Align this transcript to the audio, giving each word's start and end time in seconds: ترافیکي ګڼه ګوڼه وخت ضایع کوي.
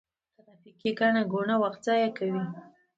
ترافیکي 0.35 0.91
ګڼه 0.99 1.21
ګوڼه 1.33 1.55
وخت 1.63 1.81
ضایع 1.87 2.09
کوي. 2.17 2.43